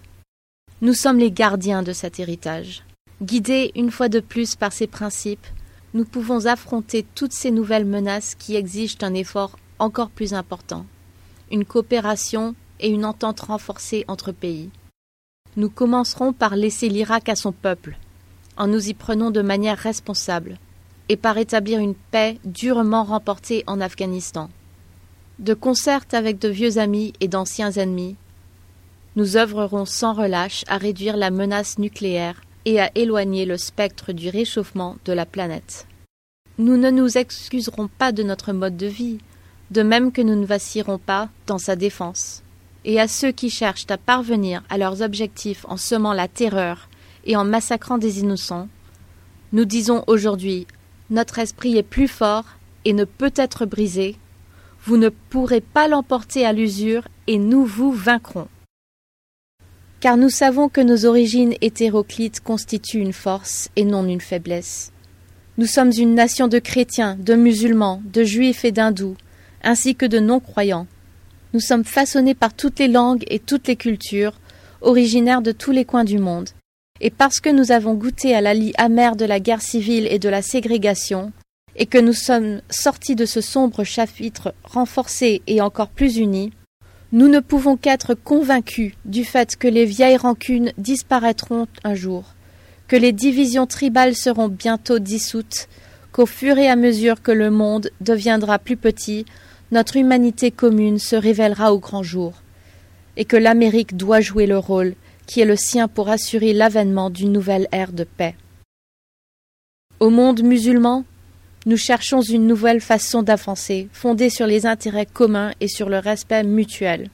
Nous 0.80 0.94
sommes 0.94 1.18
les 1.18 1.30
gardiens 1.30 1.82
de 1.82 1.92
cet 1.92 2.18
héritage. 2.20 2.84
Guidés 3.22 3.70
une 3.76 3.92
fois 3.92 4.08
de 4.08 4.20
plus 4.20 4.56
par 4.56 4.72
ces 4.72 4.88
principes, 4.88 5.46
nous 5.94 6.04
pouvons 6.04 6.46
affronter 6.46 7.06
toutes 7.14 7.32
ces 7.32 7.52
nouvelles 7.52 7.84
menaces 7.84 8.34
qui 8.34 8.56
exigent 8.56 8.98
un 9.02 9.14
effort 9.14 9.56
encore 9.78 10.10
plus 10.10 10.34
important, 10.34 10.84
une 11.52 11.64
coopération 11.64 12.56
et 12.80 12.88
une 12.88 13.04
entente 13.04 13.40
renforcée 13.40 14.04
entre 14.08 14.32
pays. 14.32 14.70
Nous 15.56 15.70
commencerons 15.70 16.32
par 16.32 16.56
laisser 16.56 16.88
l'Irak 16.88 17.28
à 17.28 17.36
son 17.36 17.52
peuple, 17.52 17.96
en 18.56 18.66
nous 18.66 18.88
y 18.88 18.94
prenant 18.94 19.30
de 19.30 19.42
manière 19.42 19.78
responsable, 19.78 20.58
et 21.08 21.16
par 21.16 21.38
établir 21.38 21.78
une 21.78 21.94
paix 21.94 22.38
durement 22.44 23.04
remportée 23.04 23.62
en 23.68 23.80
Afghanistan. 23.80 24.50
De 25.38 25.54
concert 25.54 26.04
avec 26.12 26.40
de 26.40 26.48
vieux 26.48 26.78
amis 26.78 27.12
et 27.20 27.28
d'anciens 27.28 27.70
ennemis, 27.70 28.16
nous 29.14 29.36
œuvrerons 29.36 29.84
sans 29.84 30.12
relâche 30.12 30.64
à 30.66 30.76
réduire 30.76 31.16
la 31.16 31.30
menace 31.30 31.78
nucléaire 31.78 32.40
et 32.64 32.80
à 32.80 32.90
éloigner 32.94 33.44
le 33.44 33.56
spectre 33.56 34.12
du 34.12 34.28
réchauffement 34.28 34.96
de 35.04 35.12
la 35.12 35.26
planète. 35.26 35.86
Nous 36.58 36.76
ne 36.76 36.90
nous 36.90 37.18
excuserons 37.18 37.88
pas 37.88 38.12
de 38.12 38.22
notre 38.22 38.52
mode 38.52 38.76
de 38.76 38.86
vie, 38.86 39.18
de 39.70 39.82
même 39.82 40.12
que 40.12 40.22
nous 40.22 40.36
ne 40.36 40.46
vacillerons 40.46 40.98
pas 40.98 41.28
dans 41.46 41.58
sa 41.58 41.76
défense. 41.76 42.42
Et 42.84 43.00
à 43.00 43.08
ceux 43.08 43.32
qui 43.32 43.50
cherchent 43.50 43.86
à 43.88 43.96
parvenir 43.96 44.62
à 44.68 44.78
leurs 44.78 45.02
objectifs 45.02 45.64
en 45.68 45.76
semant 45.76 46.12
la 46.12 46.28
terreur 46.28 46.88
et 47.24 47.36
en 47.36 47.44
massacrant 47.44 47.98
des 47.98 48.20
innocents, 48.20 48.68
nous 49.52 49.64
disons 49.64 50.04
aujourd'hui 50.06 50.66
notre 51.10 51.38
esprit 51.38 51.76
est 51.76 51.82
plus 51.82 52.08
fort 52.08 52.44
et 52.84 52.92
ne 52.92 53.04
peut 53.04 53.32
être 53.36 53.66
brisé, 53.66 54.16
vous 54.84 54.96
ne 54.96 55.08
pourrez 55.08 55.60
pas 55.60 55.88
l'emporter 55.88 56.44
à 56.44 56.52
l'usure 56.52 57.08
et 57.26 57.38
nous 57.38 57.64
vous 57.64 57.90
vaincrons 57.90 58.48
car 60.04 60.18
nous 60.18 60.28
savons 60.28 60.68
que 60.68 60.82
nos 60.82 61.06
origines 61.06 61.54
hétéroclites 61.62 62.42
constituent 62.42 63.00
une 63.00 63.14
force 63.14 63.70
et 63.74 63.86
non 63.86 64.04
une 64.06 64.20
faiblesse. 64.20 64.92
Nous 65.56 65.64
sommes 65.64 65.92
une 65.96 66.14
nation 66.14 66.46
de 66.46 66.58
chrétiens, 66.58 67.16
de 67.18 67.32
musulmans, 67.32 68.02
de 68.12 68.22
juifs 68.22 68.66
et 68.66 68.70
d'hindous, 68.70 69.16
ainsi 69.62 69.94
que 69.94 70.04
de 70.04 70.18
non-croyants. 70.18 70.86
Nous 71.54 71.60
sommes 71.60 71.84
façonnés 71.84 72.34
par 72.34 72.52
toutes 72.52 72.80
les 72.80 72.88
langues 72.88 73.24
et 73.28 73.38
toutes 73.38 73.66
les 73.66 73.76
cultures, 73.76 74.38
originaires 74.82 75.40
de 75.40 75.52
tous 75.52 75.70
les 75.70 75.86
coins 75.86 76.04
du 76.04 76.18
monde. 76.18 76.50
Et 77.00 77.08
parce 77.08 77.40
que 77.40 77.48
nous 77.48 77.72
avons 77.72 77.94
goûté 77.94 78.34
à 78.34 78.42
la 78.42 78.52
lie 78.52 78.74
amère 78.76 79.16
de 79.16 79.24
la 79.24 79.40
guerre 79.40 79.62
civile 79.62 80.06
et 80.10 80.18
de 80.18 80.28
la 80.28 80.42
ségrégation, 80.42 81.32
et 81.76 81.86
que 81.86 81.96
nous 81.96 82.12
sommes 82.12 82.60
sortis 82.68 83.16
de 83.16 83.24
ce 83.24 83.40
sombre 83.40 83.84
chapitre 83.84 84.54
renforcés 84.64 85.40
et 85.46 85.62
encore 85.62 85.88
plus 85.88 86.18
unis, 86.18 86.52
nous 87.14 87.28
ne 87.28 87.38
pouvons 87.38 87.76
qu'être 87.76 88.14
convaincus 88.14 88.92
du 89.04 89.24
fait 89.24 89.54
que 89.54 89.68
les 89.68 89.84
vieilles 89.84 90.16
rancunes 90.16 90.72
disparaîtront 90.78 91.68
un 91.84 91.94
jour, 91.94 92.34
que 92.88 92.96
les 92.96 93.12
divisions 93.12 93.68
tribales 93.68 94.16
seront 94.16 94.48
bientôt 94.48 94.98
dissoutes, 94.98 95.68
qu'au 96.10 96.26
fur 96.26 96.58
et 96.58 96.68
à 96.68 96.74
mesure 96.74 97.22
que 97.22 97.30
le 97.30 97.52
monde 97.52 97.90
deviendra 98.00 98.58
plus 98.58 98.76
petit, 98.76 99.26
notre 99.70 99.96
humanité 99.96 100.50
commune 100.50 100.98
se 100.98 101.14
révélera 101.14 101.72
au 101.72 101.78
grand 101.78 102.02
jour, 102.02 102.32
et 103.16 103.24
que 103.24 103.36
l'Amérique 103.36 103.96
doit 103.96 104.20
jouer 104.20 104.46
le 104.46 104.58
rôle 104.58 104.96
qui 105.28 105.40
est 105.40 105.46
le 105.46 105.54
sien 105.54 105.86
pour 105.86 106.08
assurer 106.08 106.52
l'avènement 106.52 107.10
d'une 107.10 107.30
nouvelle 107.30 107.68
ère 107.70 107.92
de 107.92 108.02
paix. 108.02 108.34
Au 110.00 110.10
monde 110.10 110.42
musulman, 110.42 111.04
nous 111.66 111.78
cherchons 111.78 112.20
une 112.20 112.46
nouvelle 112.46 112.80
façon 112.80 113.22
d'avancer, 113.22 113.88
fondée 113.92 114.28
sur 114.28 114.46
les 114.46 114.66
intérêts 114.66 115.06
communs 115.06 115.52
et 115.60 115.68
sur 115.68 115.88
le 115.88 115.98
respect 115.98 116.44
mutuel. 116.44 117.08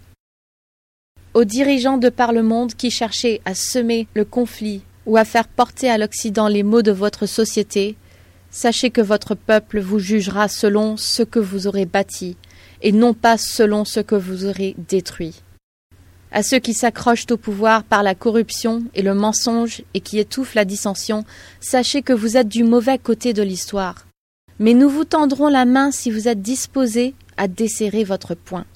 Aux 1.34 1.44
dirigeants 1.44 1.98
de 1.98 2.08
par 2.08 2.32
le 2.32 2.42
monde 2.42 2.74
qui 2.74 2.90
cherchaient 2.90 3.40
à 3.44 3.54
semer 3.54 4.08
le 4.14 4.24
conflit 4.24 4.82
ou 5.06 5.16
à 5.16 5.24
faire 5.24 5.46
porter 5.46 5.88
à 5.88 5.98
l'Occident 5.98 6.48
les 6.48 6.64
maux 6.64 6.82
de 6.82 6.90
votre 6.90 7.26
société, 7.26 7.96
sachez 8.50 8.90
que 8.90 9.00
votre 9.00 9.36
peuple 9.36 9.78
vous 9.78 10.00
jugera 10.00 10.48
selon 10.48 10.96
ce 10.96 11.22
que 11.22 11.38
vous 11.38 11.68
aurez 11.68 11.86
bâti, 11.86 12.36
et 12.82 12.90
non 12.90 13.14
pas 13.14 13.38
selon 13.38 13.84
ce 13.84 14.00
que 14.00 14.16
vous 14.16 14.46
aurez 14.46 14.74
détruit. 14.88 15.42
À 16.32 16.42
ceux 16.42 16.58
qui 16.58 16.74
s'accrochent 16.74 17.26
au 17.30 17.36
pouvoir 17.36 17.84
par 17.84 18.02
la 18.02 18.16
corruption 18.16 18.82
et 18.94 19.02
le 19.02 19.14
mensonge 19.14 19.82
et 19.94 20.00
qui 20.00 20.18
étouffent 20.18 20.54
la 20.54 20.64
dissension, 20.64 21.24
sachez 21.60 22.02
que 22.02 22.12
vous 22.12 22.36
êtes 22.36 22.48
du 22.48 22.64
mauvais 22.64 22.98
côté 22.98 23.32
de 23.32 23.42
l'histoire 23.42 24.06
mais 24.60 24.74
nous 24.74 24.90
vous 24.90 25.04
tendrons 25.04 25.48
la 25.48 25.64
main 25.64 25.90
si 25.90 26.10
vous 26.10 26.28
êtes 26.28 26.42
disposés 26.42 27.14
à 27.38 27.48
desserrer 27.48 28.04
votre 28.04 28.34
poing. 28.34 28.66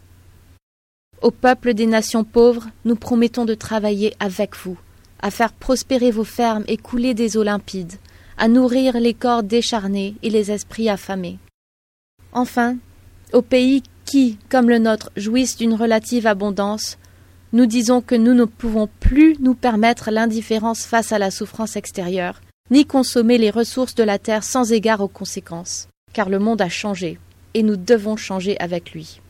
Au 1.22 1.30
peuple 1.30 1.74
des 1.74 1.86
nations 1.86 2.24
pauvres, 2.24 2.66
nous 2.86 2.96
promettons 2.96 3.44
de 3.44 3.54
travailler 3.54 4.14
avec 4.18 4.56
vous, 4.56 4.78
à 5.20 5.30
faire 5.30 5.52
prospérer 5.52 6.10
vos 6.10 6.24
fermes 6.24 6.64
et 6.68 6.78
couler 6.78 7.12
des 7.12 7.36
eaux 7.36 7.42
limpides, 7.42 7.94
à 8.38 8.48
nourrir 8.48 8.98
les 8.98 9.14
corps 9.14 9.42
décharnés 9.42 10.16
et 10.22 10.30
les 10.30 10.50
esprits 10.50 10.88
affamés. 10.88 11.38
Enfin, 12.32 12.76
aux 13.34 13.42
pays 13.42 13.82
qui, 14.06 14.38
comme 14.48 14.70
le 14.70 14.78
nôtre, 14.78 15.10
jouissent 15.16 15.56
d'une 15.56 15.74
relative 15.74 16.26
abondance, 16.26 16.98
nous 17.52 17.66
disons 17.66 18.00
que 18.00 18.14
nous 18.14 18.34
ne 18.34 18.46
pouvons 18.46 18.88
plus 19.00 19.36
nous 19.38 19.54
permettre 19.54 20.10
l'indifférence 20.10 20.84
face 20.84 21.12
à 21.12 21.18
la 21.18 21.30
souffrance 21.30 21.76
extérieure, 21.76 22.40
ni 22.70 22.86
consommer 22.86 23.36
les 23.36 23.50
ressources 23.50 23.94
de 23.94 24.02
la 24.02 24.18
terre 24.18 24.42
sans 24.42 24.72
égard 24.72 25.00
aux 25.00 25.08
conséquences, 25.08 25.88
car 26.12 26.28
le 26.28 26.38
monde 26.38 26.62
a 26.62 26.68
changé, 26.68 27.18
et 27.52 27.62
nous 27.62 27.76
devons 27.76 28.16
changer 28.16 28.58
avec 28.58 28.92
lui. 28.92 29.20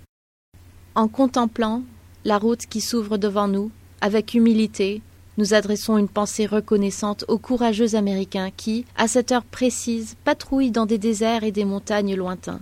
En 0.95 1.09
contemplant 1.09 1.83
la 2.25 2.39
route 2.39 2.67
qui 2.67 2.81
s'ouvre 2.81 3.19
devant 3.19 3.49
nous, 3.49 3.71
avec 4.01 4.35
humilité, 4.35 5.03
nous 5.37 5.53
adressons 5.53 5.99
une 5.99 6.09
pensée 6.09 6.47
reconnaissante 6.47 7.25
aux 7.27 7.39
courageux 7.39 7.97
Américains 7.97 8.51
qui, 8.57 8.85
à 8.97 9.09
cette 9.09 9.33
heure 9.33 9.45
précise, 9.45 10.15
patrouillent 10.25 10.71
dans 10.71 10.87
des 10.87 10.99
déserts 10.99 11.43
et 11.43 11.51
des 11.51 11.65
montagnes 11.65 12.15
lointains. 12.15 12.61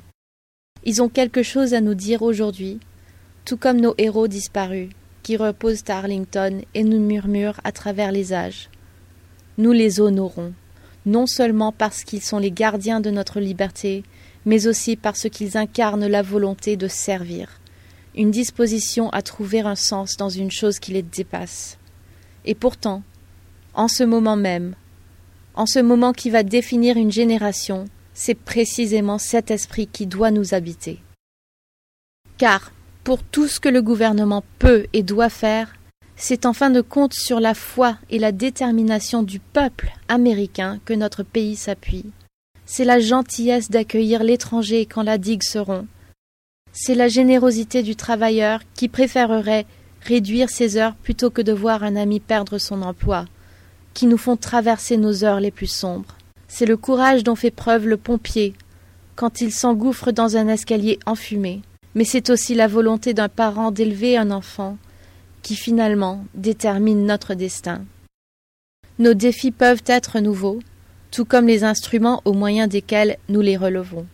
Ils 0.84 1.02
ont 1.02 1.10
quelque 1.10 1.42
chose 1.42 1.74
à 1.74 1.82
nous 1.82 1.94
dire 1.94 2.22
aujourd'hui, 2.22 2.80
tout 3.44 3.58
comme 3.58 3.80
nos 3.80 3.94
héros 3.98 4.26
disparus, 4.26 4.88
qui 5.22 5.36
reposent 5.36 5.84
à 5.88 5.98
Arlington 5.98 6.62
et 6.74 6.82
nous 6.82 6.98
murmurent 6.98 7.60
à 7.62 7.72
travers 7.72 8.10
les 8.10 8.32
âges. 8.32 8.70
Nous 9.58 9.72
les 9.72 10.00
honorons 10.00 10.54
non 11.06 11.26
seulement 11.26 11.72
parce 11.72 12.04
qu'ils 12.04 12.22
sont 12.22 12.38
les 12.38 12.50
gardiens 12.50 13.00
de 13.00 13.10
notre 13.10 13.40
liberté, 13.40 14.04
mais 14.44 14.66
aussi 14.66 14.96
parce 14.96 15.28
qu'ils 15.28 15.56
incarnent 15.56 16.06
la 16.06 16.22
volonté 16.22 16.76
de 16.76 16.88
servir, 16.88 17.60
une 18.16 18.30
disposition 18.30 19.10
à 19.10 19.22
trouver 19.22 19.60
un 19.60 19.76
sens 19.76 20.16
dans 20.16 20.28
une 20.28 20.50
chose 20.50 20.78
qui 20.78 20.92
les 20.92 21.02
dépasse. 21.02 21.78
Et 22.44 22.54
pourtant, 22.54 23.02
en 23.74 23.88
ce 23.88 24.04
moment 24.04 24.36
même, 24.36 24.74
en 25.54 25.66
ce 25.66 25.78
moment 25.78 26.12
qui 26.12 26.30
va 26.30 26.42
définir 26.42 26.96
une 26.96 27.12
génération, 27.12 27.86
c'est 28.14 28.34
précisément 28.34 29.18
cet 29.18 29.50
esprit 29.50 29.86
qui 29.86 30.06
doit 30.06 30.30
nous 30.30 30.54
habiter. 30.54 30.98
Car, 32.38 32.72
pour 33.04 33.22
tout 33.22 33.48
ce 33.48 33.60
que 33.60 33.68
le 33.68 33.82
gouvernement 33.82 34.44
peut 34.58 34.86
et 34.92 35.02
doit 35.02 35.28
faire, 35.28 35.74
c'est 36.24 36.46
en 36.46 36.52
fin 36.52 36.70
de 36.70 36.82
compte 36.82 37.14
sur 37.14 37.40
la 37.40 37.52
foi 37.52 37.96
et 38.08 38.20
la 38.20 38.30
détermination 38.30 39.24
du 39.24 39.40
peuple 39.40 39.92
américain 40.06 40.78
que 40.84 40.94
notre 40.94 41.24
pays 41.24 41.56
s'appuie. 41.56 42.12
C'est 42.64 42.84
la 42.84 43.00
gentillesse 43.00 43.70
d'accueillir 43.70 44.22
l'étranger 44.22 44.86
quand 44.86 45.02
la 45.02 45.18
digue 45.18 45.42
se 45.42 45.58
rompt. 45.58 45.88
C'est 46.72 46.94
la 46.94 47.08
générosité 47.08 47.82
du 47.82 47.96
travailleur 47.96 48.60
qui 48.74 48.88
préférerait 48.88 49.66
réduire 50.00 50.48
ses 50.48 50.76
heures 50.76 50.94
plutôt 50.94 51.30
que 51.30 51.42
de 51.42 51.52
voir 51.52 51.82
un 51.82 51.96
ami 51.96 52.20
perdre 52.20 52.56
son 52.56 52.82
emploi, 52.82 53.24
qui 53.92 54.06
nous 54.06 54.16
font 54.16 54.36
traverser 54.36 54.98
nos 54.98 55.24
heures 55.24 55.40
les 55.40 55.50
plus 55.50 55.66
sombres. 55.66 56.16
C'est 56.46 56.66
le 56.66 56.76
courage 56.76 57.24
dont 57.24 57.34
fait 57.34 57.50
preuve 57.50 57.88
le 57.88 57.96
pompier 57.96 58.54
quand 59.16 59.40
il 59.40 59.50
s'engouffre 59.50 60.12
dans 60.12 60.36
un 60.36 60.46
escalier 60.46 61.00
enfumé. 61.04 61.62
Mais 61.96 62.04
c'est 62.04 62.30
aussi 62.30 62.54
la 62.54 62.68
volonté 62.68 63.12
d'un 63.12 63.28
parent 63.28 63.72
d'élever 63.72 64.16
un 64.16 64.30
enfant 64.30 64.78
qui 65.42 65.56
finalement 65.56 66.24
détermine 66.34 67.04
notre 67.04 67.34
destin. 67.34 67.84
Nos 68.98 69.14
défis 69.14 69.50
peuvent 69.50 69.82
être 69.86 70.20
nouveaux, 70.20 70.60
tout 71.10 71.24
comme 71.24 71.46
les 71.46 71.64
instruments 71.64 72.22
au 72.24 72.32
moyen 72.32 72.66
desquels 72.66 73.16
nous 73.28 73.40
les 73.40 73.56
relevons. 73.56 74.06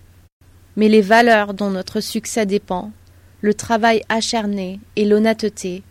Mais 0.76 0.88
les 0.88 1.02
valeurs 1.02 1.54
dont 1.54 1.70
notre 1.70 2.00
succès 2.00 2.46
dépend, 2.46 2.92
le 3.40 3.54
travail 3.54 4.02
acharné 4.08 4.80
et 4.96 5.04
l'honnêteté, 5.04 5.82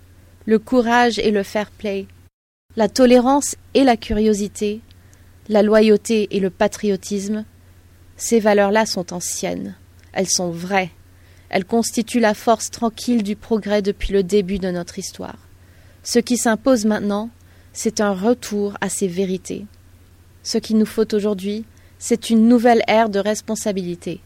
le 0.45 0.59
courage 0.59 1.19
et 1.19 1.31
le 1.31 1.43
fair 1.43 1.71
play, 1.71 2.07
la 2.75 2.89
tolérance 2.89 3.55
et 3.73 3.83
la 3.83 3.97
curiosité, 3.97 4.81
la 5.49 5.61
loyauté 5.61 6.27
et 6.31 6.39
le 6.39 6.49
patriotisme, 6.49 7.45
ces 8.17 8.39
valeurs-là 8.39 8.85
sont 8.85 9.13
anciennes, 9.13 9.75
elles 10.13 10.29
sont 10.29 10.51
vraies, 10.51 10.91
elle 11.49 11.65
constitue 11.65 12.19
la 12.19 12.33
force 12.33 12.71
tranquille 12.71 13.23
du 13.23 13.35
progrès 13.35 13.81
depuis 13.81 14.13
le 14.13 14.23
début 14.23 14.59
de 14.59 14.69
notre 14.69 14.99
histoire. 14.99 15.37
Ce 16.03 16.19
qui 16.19 16.37
s'impose 16.37 16.85
maintenant, 16.85 17.29
c'est 17.73 18.01
un 18.01 18.13
retour 18.13 18.77
à 18.81 18.89
ces 18.89 19.07
vérités. 19.07 19.65
Ce 20.43 20.57
qu'il 20.57 20.77
nous 20.77 20.85
faut 20.85 21.13
aujourd'hui, 21.13 21.65
c'est 21.99 22.29
une 22.29 22.47
nouvelle 22.47 22.83
ère 22.87 23.09
de 23.09 23.19
responsabilité, 23.19 24.21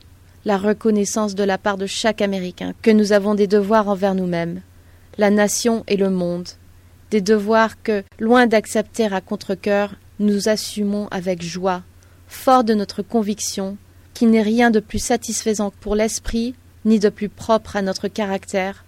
la 0.45 0.57
reconnaissance 0.57 1.35
de 1.35 1.43
la 1.43 1.57
part 1.57 1.77
de 1.77 1.85
chaque 1.85 2.21
Américain 2.21 2.73
que 2.81 2.91
nous 2.91 3.13
avons 3.13 3.35
des 3.35 3.47
devoirs 3.47 3.87
envers 3.87 4.15
nous-mêmes, 4.15 4.61
la 5.17 5.29
nation 5.29 5.83
et 5.87 5.97
le 5.97 6.09
monde, 6.09 6.49
des 7.11 7.21
devoirs 7.21 7.81
que, 7.81 8.03
loin 8.19 8.47
d'accepter 8.47 9.05
à 9.05 9.21
contre-cœur, 9.21 9.95
nous 10.19 10.49
assumons 10.49 11.07
avec 11.11 11.41
joie, 11.41 11.83
fort 12.27 12.63
de 12.63 12.73
notre 12.73 13.01
conviction 13.01 13.77
qu'il 14.13 14.29
n'est 14.29 14.41
rien 14.41 14.71
de 14.71 14.79
plus 14.79 14.99
satisfaisant 14.99 15.71
pour 15.81 15.95
l'esprit, 15.95 16.55
ni 16.85 16.99
de 16.99 17.09
plus 17.09 17.29
propre 17.29 17.75
à 17.75 17.81
notre 17.81 18.07
caractère, 18.07 18.85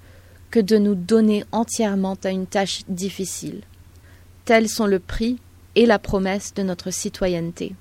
que 0.51 0.59
de 0.59 0.77
nous 0.77 0.95
donner 0.95 1.45
entièrement 1.51 2.15
à 2.23 2.29
une 2.29 2.45
tâche 2.45 2.81
difficile. 2.87 3.61
Tels 4.45 4.69
sont 4.69 4.85
le 4.85 4.99
prix 4.99 5.39
et 5.75 5.85
la 5.85 5.99
promesse 5.99 6.53
de 6.53 6.63
notre 6.63 6.91
citoyenneté. 6.91 7.73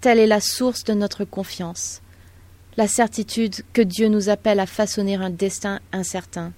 Telle 0.00 0.18
est 0.18 0.26
la 0.26 0.40
source 0.40 0.84
de 0.84 0.92
notre 0.92 1.24
confiance, 1.24 2.02
la 2.76 2.86
certitude 2.86 3.64
que 3.72 3.82
Dieu 3.82 4.08
nous 4.08 4.28
appelle 4.28 4.60
à 4.60 4.66
façonner 4.66 5.16
un 5.16 5.30
destin 5.30 5.80
incertain. 5.92 6.52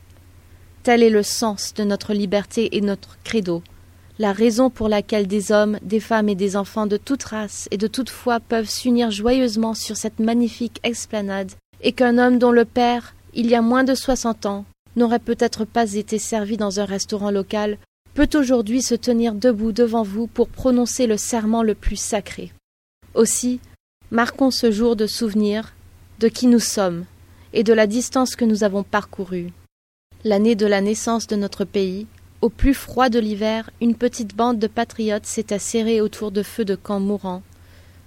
Tel 0.83 1.03
est 1.03 1.11
le 1.11 1.23
sens 1.23 1.75
de 1.75 1.85
notre 1.85 2.13
liberté 2.13 2.77
et 2.77 2.81
notre 2.81 3.19
credo, 3.23 3.63
la 4.19 4.35
raison 4.35 4.69
pour 4.69 4.91
laquelle 4.91 5.27
des 5.27 5.51
hommes, 5.51 5.79
des 5.81 5.99
femmes 5.99 6.29
et 6.29 6.35
des 6.35 6.55
enfants 6.55 6.87
de 6.87 6.99
toute 6.99 7.23
race 7.23 7.69
et 7.71 7.79
de 7.79 7.87
toute 7.87 8.11
foi 8.11 8.39
peuvent 8.39 8.69
s'unir 8.69 9.11
joyeusement 9.11 9.73
sur 9.73 9.97
cette 9.97 10.19
magnifique 10.19 10.79
explanade, 10.83 11.53
et 11.83 11.93
qu'un 11.93 12.19
homme 12.19 12.39
dont 12.39 12.53
le 12.53 12.65
père, 12.65 13.15
il 13.35 13.47
y 13.47 13.55
a 13.55 13.63
moins 13.63 13.85
de 13.85 13.95
soixante 13.95 14.47
ans, 14.47 14.65
n'aurait 14.97 15.19
peut-être 15.19 15.65
pas 15.65 15.95
été 15.95 16.19
servi 16.19 16.57
dans 16.57 16.81
un 16.81 16.85
restaurant 16.85 17.31
local, 17.31 17.79
peut 18.15 18.29
aujourd'hui 18.35 18.83
se 18.83 18.95
tenir 18.95 19.35
debout 19.35 19.73
devant 19.73 20.03
vous 20.03 20.27
pour 20.27 20.49
prononcer 20.49 21.07
le 21.07 21.17
serment 21.17 21.63
le 21.63 21.75
plus 21.75 21.97
sacré. 21.97 22.53
Aussi, 23.15 23.61
marquons 24.11 24.51
ce 24.51 24.71
jour 24.71 24.97
de 24.97 25.07
souvenir 25.07 25.75
de 26.19 26.29
qui 26.29 26.47
nous 26.47 26.61
sommes 26.61 27.05
et 27.53 27.65
de 27.65 27.73
la 27.73 27.87
distance 27.87 28.37
que 28.37 28.45
nous 28.45 28.65
avons 28.65 28.83
parcourue. 28.83 29.51
L'année 30.25 30.55
de 30.55 30.67
la 30.67 30.81
naissance 30.81 31.27
de 31.27 31.37
notre 31.37 31.65
pays, 31.65 32.07
au 32.43 32.49
plus 32.49 32.75
froid 32.75 33.09
de 33.09 33.19
l'hiver, 33.19 33.71
une 33.81 33.95
petite 33.95 34.35
bande 34.35 34.59
de 34.59 34.67
patriotes 34.67 35.27
s'était 35.27 35.59
serrée 35.59 36.01
autour 36.01 36.31
de 36.31 36.43
feux 36.43 36.65
de 36.65 36.75
camp 36.75 37.01
mourants, 37.01 37.43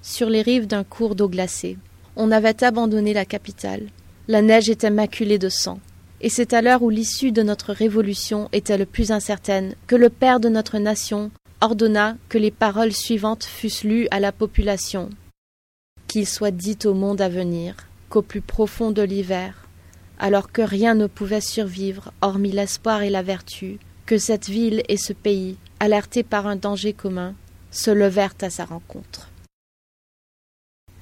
sur 0.01 0.29
les 0.29 0.41
rives 0.41 0.67
d'un 0.67 0.83
cours 0.83 1.15
d'eau 1.15 1.29
glacée. 1.29 1.77
On 2.15 2.31
avait 2.31 2.63
abandonné 2.63 3.13
la 3.13 3.25
capitale. 3.25 3.87
La 4.27 4.41
neige 4.41 4.69
était 4.69 4.89
maculée 4.89 5.39
de 5.39 5.49
sang 5.49 5.79
et 6.23 6.29
c'est 6.29 6.53
à 6.53 6.61
l'heure 6.61 6.83
où 6.83 6.89
l'issue 6.89 7.33
de 7.33 7.43
notre 7.43 7.73
révolution 7.73 8.47
était 8.53 8.77
le 8.77 8.85
plus 8.85 9.11
incertaine 9.11 9.75
que 9.87 9.97
le 9.97 10.09
père 10.09 10.39
de 10.39 10.47
notre 10.47 10.77
nation 10.77 11.31
ordonna 11.59 12.15
que 12.29 12.37
les 12.37 12.49
paroles 12.49 12.93
suivantes 12.93 13.43
fussent 13.43 13.83
lues 13.83 14.07
à 14.09 14.21
la 14.21 14.31
population. 14.31 15.09
Qu'il 16.07 16.25
soit 16.25 16.51
dit 16.51 16.77
au 16.85 16.93
monde 16.93 17.19
à 17.19 17.27
venir 17.27 17.75
qu'au 18.09 18.21
plus 18.21 18.39
profond 18.39 18.91
de 18.91 19.01
l'hiver, 19.01 19.67
alors 20.17 20.49
que 20.49 20.61
rien 20.61 20.95
ne 20.95 21.07
pouvait 21.07 21.41
survivre 21.41 22.13
hormis 22.21 22.51
l'espoir 22.51 23.01
et 23.01 23.09
la 23.09 23.21
vertu, 23.21 23.79
que 24.05 24.17
cette 24.17 24.47
ville 24.47 24.81
et 24.87 24.97
ce 24.97 25.11
pays, 25.11 25.57
alertés 25.81 26.23
par 26.23 26.47
un 26.47 26.55
danger 26.55 26.93
commun, 26.93 27.35
se 27.69 27.91
levèrent 27.91 28.35
à 28.41 28.49
sa 28.49 28.63
rencontre. 28.63 29.29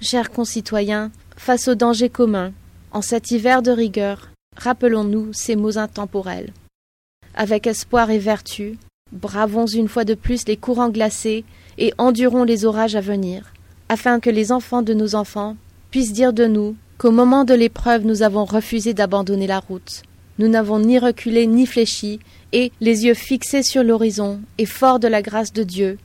Chers 0.02 0.32
concitoyens, 0.32 1.12
face 1.38 1.68
au 1.68 1.76
danger 1.76 2.10
commun, 2.10 2.54
en 2.92 3.02
cet 3.02 3.32
hiver 3.32 3.62
de 3.62 3.72
rigueur, 3.72 4.32
Rappelons-nous 4.58 5.32
ces 5.34 5.56
mots 5.56 5.78
intemporels. 5.78 6.52
Avec 7.34 7.68
espoir 7.68 8.12
et 8.12 8.20
vertu, 8.20 8.78
bravons 9.12 9.66
une 9.66 9.88
fois 9.88 10.04
de 10.04 10.14
plus 10.14 10.46
les 10.46 10.58
courants 10.58 10.90
glacés 10.90 11.46
et 11.78 11.94
endurons 11.98 12.44
les 12.44 12.66
orages 12.66 12.96
à 12.96 13.02
venir, 13.02 13.54
afin 13.88 14.20
que 14.20 14.30
les 14.30 14.52
enfants 14.52 14.82
de 14.82 14.94
nos 14.94 15.16
enfants 15.16 15.56
puissent 15.90 16.14
dire 16.14 16.34
de 16.34 16.46
nous 16.46 16.76
qu'au 16.98 17.12
moment 17.12 17.46
de 17.46 17.54
l'épreuve 17.54 18.06
nous 18.06 18.24
avons 18.24 18.44
refusé 18.44 18.94
d'abandonner 18.94 19.48
la 19.48 19.60
route. 19.60 20.04
Nous 20.38 20.50
n'avons 20.50 20.80
ni 20.80 21.00
reculé 21.00 21.48
ni 21.48 21.66
fléchi, 21.66 22.20
et, 22.52 22.72
les 22.82 23.06
yeux 23.06 23.14
fixés 23.14 23.64
sur 23.64 23.84
l'horizon, 23.84 24.42
et 24.58 24.66
forts 24.66 25.00
de 25.00 25.08
la 25.08 25.22
grâce 25.22 25.54
de 25.54 25.64
Dieu, 25.64 25.98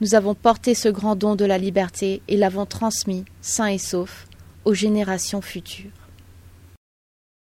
nous 0.00 0.14
avons 0.14 0.34
porté 0.34 0.74
ce 0.74 0.88
grand 0.88 1.16
don 1.16 1.34
de 1.34 1.44
la 1.44 1.58
liberté 1.58 2.22
et 2.28 2.36
l'avons 2.36 2.66
transmis, 2.66 3.24
sain 3.40 3.66
et 3.66 3.78
sauf, 3.78 4.26
aux 4.64 4.74
générations 4.74 5.40
futures. 5.40 5.90